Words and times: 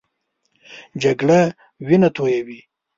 جګړه 1.01 1.39
وینه 1.87 2.09
تویوي 2.15 2.59